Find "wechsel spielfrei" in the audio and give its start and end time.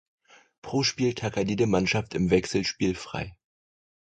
2.31-3.37